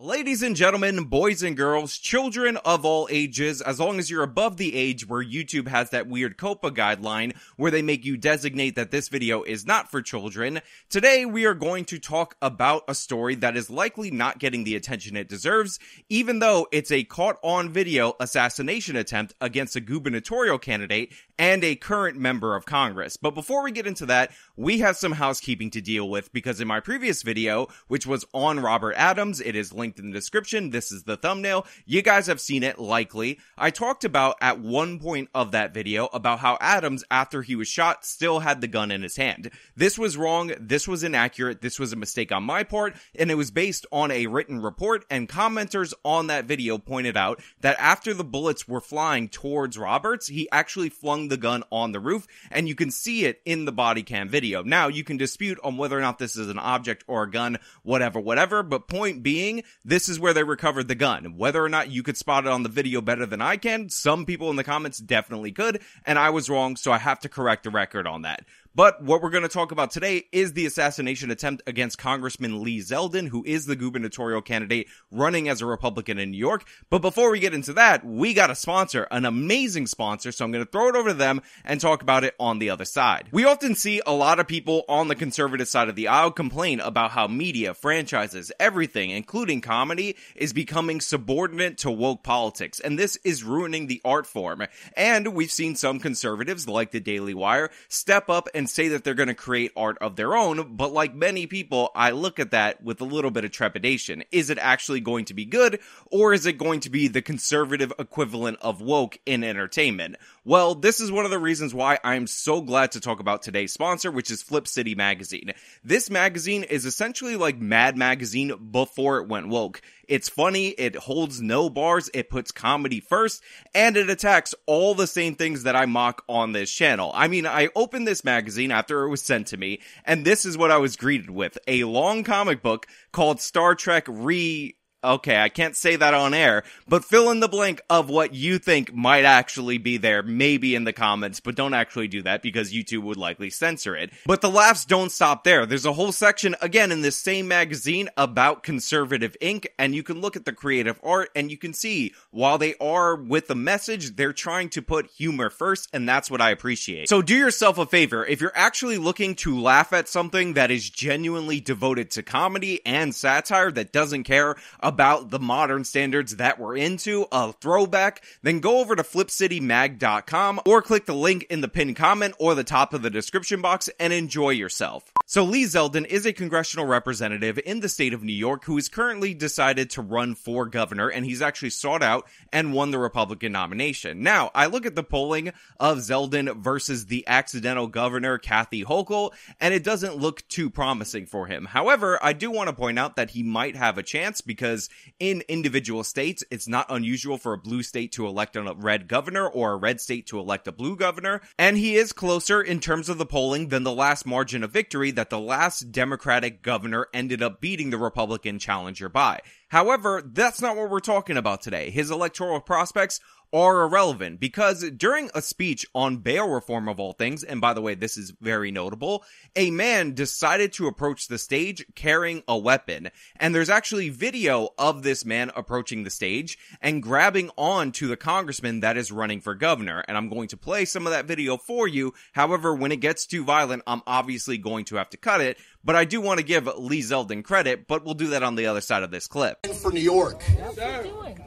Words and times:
Ladies 0.00 0.44
and 0.44 0.54
gentlemen, 0.54 1.06
boys 1.06 1.42
and 1.42 1.56
girls, 1.56 1.98
children 1.98 2.56
of 2.58 2.84
all 2.84 3.08
ages, 3.10 3.60
as 3.60 3.80
long 3.80 3.98
as 3.98 4.08
you're 4.08 4.22
above 4.22 4.56
the 4.56 4.76
age 4.76 5.08
where 5.08 5.24
YouTube 5.24 5.66
has 5.66 5.90
that 5.90 6.06
weird 6.06 6.36
COPPA 6.38 6.70
guideline 6.70 7.36
where 7.56 7.72
they 7.72 7.82
make 7.82 8.04
you 8.04 8.16
designate 8.16 8.76
that 8.76 8.92
this 8.92 9.08
video 9.08 9.42
is 9.42 9.66
not 9.66 9.90
for 9.90 10.00
children, 10.00 10.60
today 10.88 11.26
we 11.26 11.46
are 11.46 11.54
going 11.54 11.84
to 11.86 11.98
talk 11.98 12.36
about 12.40 12.84
a 12.86 12.94
story 12.94 13.34
that 13.34 13.56
is 13.56 13.70
likely 13.70 14.08
not 14.08 14.38
getting 14.38 14.62
the 14.62 14.76
attention 14.76 15.16
it 15.16 15.28
deserves, 15.28 15.80
even 16.08 16.38
though 16.38 16.68
it's 16.70 16.92
a 16.92 17.02
caught 17.02 17.40
on 17.42 17.68
video 17.68 18.14
assassination 18.20 18.94
attempt 18.94 19.34
against 19.40 19.74
a 19.74 19.80
gubernatorial 19.80 20.60
candidate 20.60 21.12
and 21.40 21.64
a 21.64 21.74
current 21.74 22.16
member 22.16 22.54
of 22.54 22.66
Congress. 22.66 23.16
But 23.16 23.34
before 23.34 23.64
we 23.64 23.72
get 23.72 23.88
into 23.88 24.06
that, 24.06 24.30
we 24.56 24.78
have 24.78 24.96
some 24.96 25.12
housekeeping 25.12 25.70
to 25.70 25.80
deal 25.80 26.08
with 26.08 26.32
because 26.32 26.60
in 26.60 26.68
my 26.68 26.78
previous 26.78 27.22
video, 27.22 27.66
which 27.88 28.06
was 28.06 28.24
on 28.32 28.60
Robert 28.60 28.94
Adams, 28.96 29.40
it 29.40 29.56
is 29.56 29.72
linked 29.72 29.87
linked 29.88 29.98
in 29.98 30.10
the 30.10 30.18
description. 30.18 30.68
This 30.68 30.92
is 30.92 31.04
the 31.04 31.16
thumbnail. 31.16 31.66
You 31.86 32.02
guys 32.02 32.26
have 32.26 32.42
seen 32.42 32.62
it 32.62 32.78
likely. 32.78 33.38
I 33.56 33.70
talked 33.70 34.04
about 34.04 34.36
at 34.42 34.60
one 34.60 34.98
point 34.98 35.30
of 35.34 35.52
that 35.52 35.72
video 35.72 36.10
about 36.12 36.40
how 36.40 36.58
Adams, 36.60 37.04
after 37.10 37.40
he 37.40 37.56
was 37.56 37.68
shot, 37.68 38.04
still 38.04 38.40
had 38.40 38.60
the 38.60 38.68
gun 38.68 38.90
in 38.90 39.02
his 39.02 39.16
hand. 39.16 39.50
This 39.76 39.98
was 39.98 40.18
wrong. 40.18 40.52
This 40.60 40.86
was 40.86 41.04
inaccurate. 41.04 41.62
This 41.62 41.78
was 41.78 41.94
a 41.94 41.96
mistake 41.96 42.32
on 42.32 42.42
my 42.42 42.64
part, 42.64 42.96
and 43.14 43.30
it 43.30 43.36
was 43.36 43.50
based 43.50 43.86
on 43.90 44.10
a 44.10 44.26
written 44.26 44.60
report. 44.60 45.06
And 45.08 45.26
commenters 45.26 45.94
on 46.04 46.26
that 46.26 46.44
video 46.44 46.76
pointed 46.76 47.16
out 47.16 47.40
that 47.62 47.80
after 47.80 48.12
the 48.12 48.24
bullets 48.24 48.68
were 48.68 48.82
flying 48.82 49.30
towards 49.30 49.78
Roberts, 49.78 50.26
he 50.26 50.50
actually 50.52 50.90
flung 50.90 51.28
the 51.28 51.38
gun 51.38 51.64
on 51.72 51.92
the 51.92 52.00
roof, 52.00 52.26
and 52.50 52.68
you 52.68 52.74
can 52.74 52.90
see 52.90 53.24
it 53.24 53.40
in 53.46 53.64
the 53.64 53.72
body 53.72 54.02
cam 54.02 54.28
video. 54.28 54.62
Now, 54.62 54.88
you 54.88 55.02
can 55.02 55.16
dispute 55.16 55.58
on 55.64 55.78
whether 55.78 55.96
or 55.96 56.02
not 56.02 56.18
this 56.18 56.36
is 56.36 56.50
an 56.50 56.58
object 56.58 57.04
or 57.06 57.22
a 57.22 57.30
gun, 57.30 57.56
whatever, 57.82 58.20
whatever, 58.20 58.62
but 58.62 58.86
point 58.86 59.22
being, 59.22 59.62
this 59.84 60.08
is 60.08 60.20
where 60.20 60.34
they 60.34 60.44
recovered 60.44 60.88
the 60.88 60.94
gun. 60.94 61.36
Whether 61.36 61.64
or 61.64 61.68
not 61.68 61.90
you 61.90 62.02
could 62.02 62.16
spot 62.16 62.44
it 62.44 62.50
on 62.50 62.62
the 62.62 62.68
video 62.68 63.00
better 63.00 63.26
than 63.26 63.40
I 63.40 63.56
can, 63.56 63.88
some 63.88 64.26
people 64.26 64.50
in 64.50 64.56
the 64.56 64.64
comments 64.64 64.98
definitely 64.98 65.52
could, 65.52 65.80
and 66.04 66.18
I 66.18 66.30
was 66.30 66.50
wrong, 66.50 66.76
so 66.76 66.92
I 66.92 66.98
have 66.98 67.20
to 67.20 67.28
correct 67.28 67.64
the 67.64 67.70
record 67.70 68.06
on 68.06 68.22
that. 68.22 68.44
But 68.78 69.02
what 69.02 69.22
we're 69.22 69.30
going 69.30 69.42
to 69.42 69.48
talk 69.48 69.72
about 69.72 69.90
today 69.90 70.26
is 70.30 70.52
the 70.52 70.64
assassination 70.64 71.32
attempt 71.32 71.64
against 71.66 71.98
Congressman 71.98 72.62
Lee 72.62 72.78
Zeldin, 72.78 73.26
who 73.26 73.42
is 73.44 73.66
the 73.66 73.74
gubernatorial 73.74 74.40
candidate 74.40 74.86
running 75.10 75.48
as 75.48 75.60
a 75.60 75.66
Republican 75.66 76.16
in 76.16 76.30
New 76.30 76.38
York. 76.38 76.64
But 76.88 77.02
before 77.02 77.32
we 77.32 77.40
get 77.40 77.52
into 77.52 77.72
that, 77.72 78.06
we 78.06 78.34
got 78.34 78.52
a 78.52 78.54
sponsor, 78.54 79.08
an 79.10 79.24
amazing 79.24 79.88
sponsor. 79.88 80.30
So 80.30 80.44
I'm 80.44 80.52
going 80.52 80.64
to 80.64 80.70
throw 80.70 80.90
it 80.90 80.94
over 80.94 81.08
to 81.08 81.14
them 81.14 81.42
and 81.64 81.80
talk 81.80 82.02
about 82.02 82.22
it 82.22 82.36
on 82.38 82.60
the 82.60 82.70
other 82.70 82.84
side. 82.84 83.26
We 83.32 83.44
often 83.44 83.74
see 83.74 84.00
a 84.06 84.12
lot 84.12 84.38
of 84.38 84.46
people 84.46 84.84
on 84.88 85.08
the 85.08 85.16
conservative 85.16 85.66
side 85.66 85.88
of 85.88 85.96
the 85.96 86.06
aisle 86.06 86.30
complain 86.30 86.78
about 86.78 87.10
how 87.10 87.26
media, 87.26 87.74
franchises, 87.74 88.52
everything, 88.60 89.10
including 89.10 89.60
comedy, 89.60 90.14
is 90.36 90.52
becoming 90.52 91.00
subordinate 91.00 91.78
to 91.78 91.90
woke 91.90 92.22
politics. 92.22 92.78
And 92.78 92.96
this 92.96 93.16
is 93.24 93.42
ruining 93.42 93.88
the 93.88 94.00
art 94.04 94.28
form. 94.28 94.62
And 94.96 95.34
we've 95.34 95.50
seen 95.50 95.74
some 95.74 95.98
conservatives 95.98 96.68
like 96.68 96.92
the 96.92 97.00
Daily 97.00 97.34
Wire 97.34 97.70
step 97.88 98.30
up 98.30 98.48
and 98.54 98.67
say 98.68 98.88
that 98.88 99.04
they're 99.04 99.14
going 99.14 99.28
to 99.28 99.34
create 99.34 99.72
art 99.76 99.98
of 100.00 100.16
their 100.16 100.36
own, 100.36 100.76
but 100.76 100.92
like 100.92 101.14
many 101.14 101.46
people, 101.46 101.90
I 101.94 102.10
look 102.10 102.38
at 102.38 102.52
that 102.52 102.82
with 102.82 103.00
a 103.00 103.04
little 103.04 103.30
bit 103.30 103.44
of 103.44 103.50
trepidation. 103.50 104.24
Is 104.30 104.50
it 104.50 104.58
actually 104.58 105.00
going 105.00 105.24
to 105.26 105.34
be 105.34 105.44
good, 105.44 105.80
or 106.10 106.32
is 106.32 106.46
it 106.46 106.58
going 106.58 106.80
to 106.80 106.90
be 106.90 107.08
the 107.08 107.22
conservative 107.22 107.92
equivalent 107.98 108.58
of 108.60 108.80
woke 108.80 109.18
in 109.26 109.42
entertainment? 109.42 110.16
Well, 110.48 110.74
this 110.74 110.98
is 110.98 111.12
one 111.12 111.26
of 111.26 111.30
the 111.30 111.38
reasons 111.38 111.74
why 111.74 111.98
I'm 112.02 112.26
so 112.26 112.62
glad 112.62 112.92
to 112.92 113.00
talk 113.00 113.20
about 113.20 113.42
today's 113.42 113.70
sponsor, 113.70 114.10
which 114.10 114.30
is 114.30 114.40
Flip 114.40 114.66
City 114.66 114.94
Magazine. 114.94 115.52
This 115.84 116.08
magazine 116.08 116.62
is 116.62 116.86
essentially 116.86 117.36
like 117.36 117.60
Mad 117.60 117.98
Magazine 117.98 118.70
before 118.70 119.18
it 119.18 119.28
went 119.28 119.48
woke. 119.48 119.82
It's 120.08 120.30
funny, 120.30 120.68
it 120.68 120.96
holds 120.96 121.42
no 121.42 121.68
bars, 121.68 122.08
it 122.14 122.30
puts 122.30 122.50
comedy 122.50 122.98
first, 122.98 123.42
and 123.74 123.94
it 123.98 124.08
attacks 124.08 124.54
all 124.64 124.94
the 124.94 125.06
same 125.06 125.34
things 125.34 125.64
that 125.64 125.76
I 125.76 125.84
mock 125.84 126.24
on 126.30 126.52
this 126.52 126.72
channel. 126.72 127.10
I 127.14 127.28
mean, 127.28 127.46
I 127.46 127.68
opened 127.76 128.08
this 128.08 128.24
magazine 128.24 128.72
after 128.72 129.02
it 129.02 129.10
was 129.10 129.20
sent 129.20 129.48
to 129.48 129.58
me, 129.58 129.82
and 130.06 130.24
this 130.24 130.46
is 130.46 130.56
what 130.56 130.70
I 130.70 130.78
was 130.78 130.96
greeted 130.96 131.28
with. 131.28 131.58
A 131.68 131.84
long 131.84 132.24
comic 132.24 132.62
book 132.62 132.86
called 133.12 133.42
Star 133.42 133.74
Trek 133.74 134.04
Re 134.08 134.77
Okay, 135.04 135.40
I 135.40 135.48
can't 135.48 135.76
say 135.76 135.94
that 135.94 136.12
on 136.12 136.34
air, 136.34 136.64
but 136.88 137.04
fill 137.04 137.30
in 137.30 137.38
the 137.38 137.46
blank 137.46 137.80
of 137.88 138.10
what 138.10 138.34
you 138.34 138.58
think 138.58 138.92
might 138.92 139.24
actually 139.24 139.78
be 139.78 139.96
there, 139.96 140.24
maybe 140.24 140.74
in 140.74 140.82
the 140.82 140.92
comments, 140.92 141.38
but 141.38 141.54
don't 141.54 141.72
actually 141.72 142.08
do 142.08 142.22
that 142.22 142.42
because 142.42 142.72
YouTube 142.72 143.02
would 143.02 143.16
likely 143.16 143.48
censor 143.48 143.94
it. 143.94 144.10
But 144.26 144.40
the 144.40 144.50
laughs 144.50 144.84
don't 144.84 145.12
stop 145.12 145.44
there. 145.44 145.66
There's 145.66 145.86
a 145.86 145.92
whole 145.92 146.10
section, 146.10 146.56
again, 146.60 146.90
in 146.90 147.02
this 147.02 147.16
same 147.16 147.46
magazine 147.46 148.08
about 148.16 148.64
conservative 148.64 149.36
ink, 149.40 149.72
and 149.78 149.94
you 149.94 150.02
can 150.02 150.20
look 150.20 150.34
at 150.34 150.44
the 150.44 150.52
creative 150.52 150.98
art 151.04 151.30
and 151.36 151.48
you 151.48 151.58
can 151.58 151.74
see 151.74 152.12
while 152.32 152.58
they 152.58 152.74
are 152.80 153.14
with 153.14 153.46
the 153.46 153.54
message, 153.54 154.16
they're 154.16 154.32
trying 154.32 154.68
to 154.70 154.82
put 154.82 155.06
humor 155.06 155.48
first, 155.48 155.88
and 155.92 156.08
that's 156.08 156.28
what 156.28 156.40
I 156.40 156.50
appreciate. 156.50 157.08
So 157.08 157.22
do 157.22 157.36
yourself 157.36 157.78
a 157.78 157.86
favor. 157.86 158.26
If 158.26 158.40
you're 158.40 158.50
actually 158.56 158.98
looking 158.98 159.36
to 159.36 159.60
laugh 159.60 159.92
at 159.92 160.08
something 160.08 160.54
that 160.54 160.72
is 160.72 160.90
genuinely 160.90 161.60
devoted 161.60 162.10
to 162.12 162.24
comedy 162.24 162.84
and 162.84 163.14
satire 163.14 163.70
that 163.70 163.92
doesn't 163.92 164.24
care 164.24 164.56
about 164.88 165.28
the 165.28 165.38
modern 165.38 165.84
standards 165.84 166.36
that 166.36 166.58
we're 166.58 166.74
into, 166.74 167.26
a 167.30 167.52
throwback, 167.52 168.24
then 168.42 168.58
go 168.58 168.78
over 168.78 168.96
to 168.96 169.02
flipcitymag.com 169.02 170.60
or 170.64 170.80
click 170.80 171.04
the 171.04 171.14
link 171.14 171.46
in 171.50 171.60
the 171.60 171.68
pinned 171.68 171.94
comment 171.94 172.34
or 172.38 172.54
the 172.54 172.64
top 172.64 172.94
of 172.94 173.02
the 173.02 173.10
description 173.10 173.60
box 173.60 173.90
and 174.00 174.14
enjoy 174.14 174.48
yourself. 174.48 175.04
So 175.26 175.44
Lee 175.44 175.64
Zeldin 175.64 176.06
is 176.06 176.24
a 176.24 176.32
congressional 176.32 176.86
representative 176.86 177.60
in 177.66 177.80
the 177.80 177.88
state 177.90 178.14
of 178.14 178.24
New 178.24 178.32
York 178.32 178.64
who 178.64 178.78
is 178.78 178.88
currently 178.88 179.34
decided 179.34 179.90
to 179.90 180.00
run 180.00 180.34
for 180.34 180.64
governor 180.64 181.08
and 181.08 181.22
he's 181.22 181.42
actually 181.42 181.68
sought 181.68 182.02
out 182.02 182.26
and 182.50 182.72
won 182.72 182.90
the 182.90 182.98
Republican 182.98 183.52
nomination. 183.52 184.22
Now, 184.22 184.50
I 184.54 184.66
look 184.66 184.86
at 184.86 184.94
the 184.94 185.02
polling 185.02 185.52
of 185.78 185.98
Zeldin 185.98 186.56
versus 186.56 187.06
the 187.06 187.28
accidental 187.28 187.88
governor 187.88 188.38
Kathy 188.38 188.82
Hochul 188.86 189.32
and 189.60 189.74
it 189.74 189.84
doesn't 189.84 190.16
look 190.16 190.48
too 190.48 190.70
promising 190.70 191.26
for 191.26 191.46
him. 191.46 191.66
However, 191.66 192.18
I 192.22 192.32
do 192.32 192.50
want 192.50 192.70
to 192.70 192.74
point 192.74 192.98
out 192.98 193.16
that 193.16 193.30
he 193.30 193.42
might 193.42 193.76
have 193.76 193.98
a 193.98 194.02
chance 194.02 194.40
because 194.40 194.77
because 194.78 194.88
in 195.18 195.42
individual 195.48 196.04
states, 196.04 196.44
it's 196.50 196.68
not 196.68 196.86
unusual 196.88 197.38
for 197.38 197.52
a 197.52 197.58
blue 197.58 197.82
state 197.82 198.12
to 198.12 198.26
elect 198.26 198.56
a 198.56 198.74
red 198.74 199.08
governor 199.08 199.48
or 199.48 199.72
a 199.72 199.76
red 199.76 200.00
state 200.00 200.26
to 200.26 200.38
elect 200.38 200.68
a 200.68 200.72
blue 200.72 200.96
governor. 200.96 201.40
And 201.58 201.76
he 201.76 201.96
is 201.96 202.12
closer 202.12 202.62
in 202.62 202.80
terms 202.80 203.08
of 203.08 203.18
the 203.18 203.26
polling 203.26 203.68
than 203.68 203.82
the 203.82 203.92
last 203.92 204.26
margin 204.26 204.62
of 204.62 204.70
victory 204.70 205.10
that 205.12 205.30
the 205.30 205.40
last 205.40 205.90
Democratic 205.90 206.62
governor 206.62 207.08
ended 207.12 207.42
up 207.42 207.60
beating 207.60 207.90
the 207.90 207.98
Republican 207.98 208.58
challenger 208.58 209.08
by. 209.08 209.40
However, 209.68 210.22
that's 210.24 210.62
not 210.62 210.76
what 210.76 210.90
we're 210.90 211.00
talking 211.00 211.36
about 211.36 211.60
today. 211.60 211.90
His 211.90 212.10
electoral 212.10 212.60
prospects 212.60 213.20
are 213.52 213.82
irrelevant 213.82 214.40
because 214.40 214.88
during 214.90 215.30
a 215.34 215.42
speech 215.42 215.86
on 215.94 216.18
bail 216.18 216.48
reform 216.48 216.88
of 216.88 217.00
all 217.00 217.12
things, 217.12 217.42
and 217.42 217.60
by 217.60 217.72
the 217.74 217.80
way, 217.80 217.94
this 217.94 218.16
is 218.16 218.32
very 218.40 218.70
notable, 218.70 219.24
a 219.56 219.70
man 219.70 220.14
decided 220.14 220.72
to 220.74 220.86
approach 220.86 221.28
the 221.28 221.38
stage 221.38 221.84
carrying 221.94 222.42
a 222.46 222.56
weapon. 222.56 223.10
And 223.36 223.54
there's 223.54 223.70
actually 223.70 224.10
video 224.10 224.70
of 224.78 225.02
this 225.02 225.24
man 225.24 225.50
approaching 225.56 226.04
the 226.04 226.10
stage 226.10 226.58
and 226.80 227.02
grabbing 227.02 227.50
on 227.56 227.92
to 227.92 228.06
the 228.06 228.16
congressman 228.16 228.80
that 228.80 228.96
is 228.96 229.12
running 229.12 229.40
for 229.40 229.54
governor. 229.54 230.04
And 230.06 230.16
I'm 230.16 230.28
going 230.28 230.48
to 230.48 230.56
play 230.56 230.84
some 230.84 231.06
of 231.06 231.12
that 231.12 231.26
video 231.26 231.56
for 231.56 231.88
you. 231.88 232.14
However, 232.32 232.74
when 232.74 232.92
it 232.92 233.00
gets 233.00 233.26
too 233.26 233.44
violent, 233.44 233.82
I'm 233.86 234.02
obviously 234.06 234.58
going 234.58 234.84
to 234.86 234.96
have 234.96 235.10
to 235.10 235.16
cut 235.16 235.40
it. 235.40 235.58
But 235.84 235.96
I 235.96 236.04
do 236.04 236.20
want 236.20 236.38
to 236.38 236.44
give 236.44 236.66
Lee 236.76 237.00
Zeldin 237.00 237.42
credit, 237.42 237.86
but 237.86 238.04
we'll 238.04 238.14
do 238.14 238.28
that 238.28 238.42
on 238.42 238.56
the 238.56 238.66
other 238.66 238.80
side 238.80 239.02
of 239.02 239.10
this 239.10 239.26
clip. 239.26 239.64
For 239.66 239.92
New 239.92 240.00
York. 240.00 240.42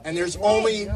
And 0.04 0.18
there's 0.18 0.38
only 0.38 0.90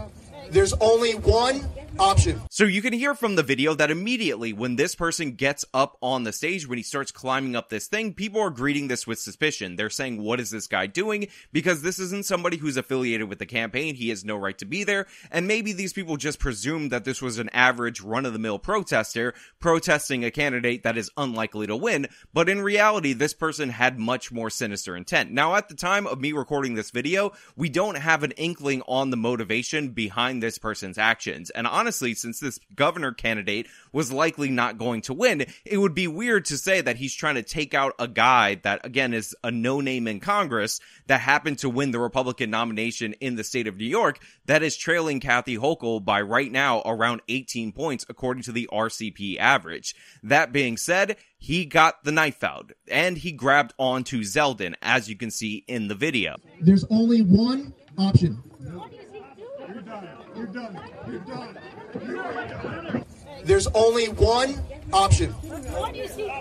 there's 0.49 0.73
only 0.73 1.13
one 1.13 1.67
option. 1.99 2.41
So 2.49 2.65
you 2.65 2.81
can 2.81 2.93
hear 2.93 3.15
from 3.15 3.35
the 3.35 3.43
video 3.43 3.73
that 3.75 3.91
immediately 3.91 4.53
when 4.53 4.75
this 4.75 4.95
person 4.95 5.31
gets 5.31 5.65
up 5.73 5.97
on 6.01 6.23
the 6.23 6.33
stage, 6.33 6.67
when 6.67 6.77
he 6.77 6.83
starts 6.83 7.11
climbing 7.11 7.55
up 7.55 7.69
this 7.69 7.87
thing, 7.87 8.13
people 8.13 8.41
are 8.41 8.49
greeting 8.49 8.87
this 8.87 9.07
with 9.07 9.19
suspicion. 9.19 9.75
They're 9.75 9.89
saying, 9.89 10.21
what 10.21 10.39
is 10.39 10.49
this 10.49 10.67
guy 10.67 10.87
doing? 10.87 11.27
Because 11.51 11.81
this 11.81 11.99
isn't 11.99 12.25
somebody 12.25 12.57
who's 12.57 12.77
affiliated 12.77 13.29
with 13.29 13.39
the 13.39 13.45
campaign. 13.45 13.95
He 13.95 14.09
has 14.09 14.25
no 14.25 14.35
right 14.35 14.57
to 14.57 14.65
be 14.65 14.83
there. 14.83 15.07
And 15.31 15.47
maybe 15.47 15.71
these 15.71 15.93
people 15.93 16.17
just 16.17 16.39
presumed 16.39 16.91
that 16.91 17.05
this 17.05 17.21
was 17.21 17.39
an 17.39 17.49
average 17.49 18.01
run 18.01 18.25
of 18.25 18.33
the 18.33 18.39
mill 18.39 18.59
protester 18.59 19.33
protesting 19.59 20.25
a 20.25 20.31
candidate 20.31 20.83
that 20.83 20.97
is 20.97 21.11
unlikely 21.17 21.67
to 21.67 21.75
win. 21.75 22.07
But 22.33 22.49
in 22.49 22.61
reality, 22.61 23.13
this 23.13 23.33
person 23.33 23.69
had 23.69 23.99
much 23.99 24.31
more 24.31 24.49
sinister 24.49 24.95
intent. 24.95 25.31
Now, 25.31 25.55
at 25.55 25.69
the 25.69 25.75
time 25.75 26.07
of 26.07 26.19
me 26.19 26.33
recording 26.33 26.75
this 26.75 26.91
video, 26.91 27.31
we 27.55 27.69
don't 27.69 27.97
have 27.97 28.23
an 28.23 28.31
inkling 28.31 28.81
on 28.87 29.09
the 29.11 29.17
motivation 29.17 29.89
behind 29.89 30.34
behind 30.35 30.43
this 30.43 30.57
person's 30.57 30.97
actions. 30.97 31.49
And 31.49 31.67
honestly, 31.67 32.13
since 32.13 32.39
this 32.39 32.59
governor 32.75 33.13
candidate 33.13 33.67
was 33.93 34.11
likely 34.11 34.49
not 34.49 34.77
going 34.77 35.01
to 35.03 35.13
win, 35.13 35.45
it 35.63 35.77
would 35.77 35.95
be 35.95 36.07
weird 36.07 36.45
to 36.45 36.57
say 36.57 36.81
that 36.81 36.97
he's 36.97 37.15
trying 37.15 37.35
to 37.35 37.43
take 37.43 37.73
out 37.73 37.93
a 37.99 38.07
guy 38.07 38.55
that 38.63 38.85
again 38.85 39.13
is 39.13 39.35
a 39.43 39.51
no 39.51 39.81
name 39.81 40.07
in 40.07 40.19
Congress 40.19 40.79
that 41.07 41.21
happened 41.21 41.59
to 41.59 41.69
win 41.69 41.91
the 41.91 41.99
Republican 41.99 42.49
nomination 42.49 43.13
in 43.21 43.35
the 43.35 43.43
state 43.43 43.67
of 43.67 43.77
New 43.77 43.85
York 43.85 44.19
that 44.45 44.63
is 44.63 44.77
trailing 44.77 45.19
Kathy 45.19 45.57
Hochul 45.57 46.03
by 46.03 46.21
right 46.21 46.51
now 46.51 46.81
around 46.85 47.21
18 47.29 47.71
points 47.71 48.05
according 48.09 48.43
to 48.43 48.51
the 48.51 48.69
RCP 48.71 49.37
average. 49.37 49.95
That 50.23 50.51
being 50.51 50.77
said, 50.77 51.17
he 51.37 51.65
got 51.65 52.03
the 52.03 52.11
knife 52.11 52.43
out 52.43 52.71
and 52.89 53.17
he 53.17 53.31
grabbed 53.31 53.73
onto 53.77 54.21
Zeldin 54.21 54.75
as 54.81 55.09
you 55.09 55.15
can 55.15 55.31
see 55.31 55.63
in 55.67 55.87
the 55.87 55.95
video. 55.95 56.35
There's 56.61 56.85
only 56.89 57.21
one 57.21 57.73
option. 57.97 58.41
You're 60.35 60.47
done. 60.47 60.81
You're 61.07 61.19
done. 61.19 61.57
Done. 61.93 62.05
You're 62.05 62.15
done. 62.15 63.14
There's 63.43 63.67
only 63.67 64.07
one 64.07 64.61
option. 64.93 65.31
What 65.31 65.95
is 65.95 66.15
he 66.15 66.23
doing? 66.23 66.35